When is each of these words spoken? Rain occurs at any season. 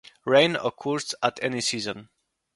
Rain 0.25 0.55
occurs 0.55 1.13
at 1.21 1.37
any 1.43 1.61
season. 1.61 2.09